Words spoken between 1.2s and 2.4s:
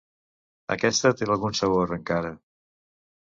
algun sabor, encara.